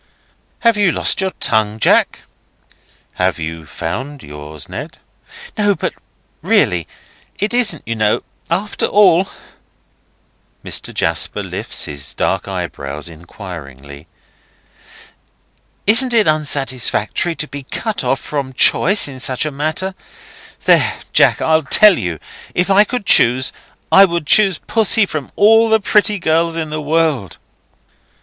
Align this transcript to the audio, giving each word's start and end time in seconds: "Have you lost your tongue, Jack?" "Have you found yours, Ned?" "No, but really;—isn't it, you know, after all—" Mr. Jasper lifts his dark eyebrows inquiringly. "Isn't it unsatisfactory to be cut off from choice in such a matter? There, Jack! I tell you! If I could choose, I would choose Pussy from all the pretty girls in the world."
"Have 0.61 0.77
you 0.77 0.91
lost 0.91 1.21
your 1.21 1.29
tongue, 1.39 1.77
Jack?" 1.77 2.23
"Have 3.21 3.37
you 3.37 3.67
found 3.67 4.23
yours, 4.23 4.67
Ned?" 4.67 4.97
"No, 5.59 5.75
but 5.75 5.93
really;—isn't 6.41 7.83
it, 7.83 7.87
you 7.87 7.93
know, 7.95 8.23
after 8.49 8.87
all—" 8.87 9.29
Mr. 10.65 10.91
Jasper 10.91 11.43
lifts 11.43 11.85
his 11.85 12.15
dark 12.15 12.47
eyebrows 12.47 13.09
inquiringly. 13.09 14.07
"Isn't 15.85 16.15
it 16.15 16.27
unsatisfactory 16.27 17.35
to 17.35 17.47
be 17.47 17.61
cut 17.61 18.03
off 18.03 18.19
from 18.19 18.53
choice 18.53 19.07
in 19.07 19.19
such 19.19 19.45
a 19.45 19.51
matter? 19.51 19.93
There, 20.63 20.95
Jack! 21.13 21.43
I 21.43 21.61
tell 21.69 21.99
you! 21.99 22.17
If 22.55 22.71
I 22.71 22.85
could 22.85 23.05
choose, 23.05 23.53
I 23.91 24.05
would 24.05 24.25
choose 24.25 24.57
Pussy 24.57 25.05
from 25.05 25.29
all 25.35 25.69
the 25.69 25.79
pretty 25.79 26.17
girls 26.17 26.57
in 26.57 26.71
the 26.71 26.81
world." 26.81 27.37